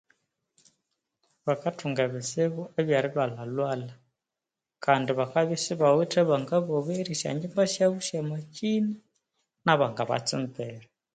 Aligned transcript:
Bakathunga 1.45 2.01
ebitsibu 2.07 2.61
ebyeri 2.79 3.09
lhwalhalhwalha 3.13 3.93
kandi 4.85 5.09
bakabya 5.19 5.55
isibawithe 5.59 6.17
abangabogherya 6.21 7.11
esyangyimba 7.15 7.63
syabu 7.73 7.99
syama 8.07 8.37
kyina 8.55 8.93
na 9.65 9.73
Banga 9.79 10.03
batsumbira 10.09 10.87